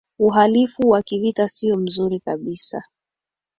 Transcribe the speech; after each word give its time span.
uhalifu 0.19 0.89
wa 0.89 1.01
kivita 1.01 1.47
siyo 1.47 1.77
mzuri 1.77 2.19
kabisa 2.19 2.83